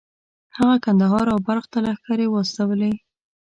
[0.57, 2.93] هغه کندهار او بلخ ته لښکرې واستولې.